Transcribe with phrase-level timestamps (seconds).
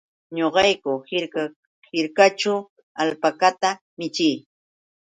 [0.37, 0.91] Ñuqayku
[1.93, 2.55] hirkaćhu
[3.01, 4.35] alpakata michii.